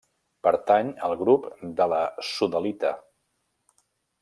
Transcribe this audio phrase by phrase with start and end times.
[0.45, 1.45] Pertany al grup
[1.81, 2.01] de la
[2.31, 2.95] sodalita.